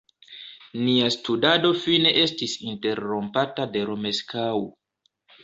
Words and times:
Nia 0.85 1.09
studado 1.15 1.71
fine 1.81 2.13
estis 2.23 2.57
interrompata 2.73 3.69
de 3.77 3.85
Romeskaŭ. 3.93 4.49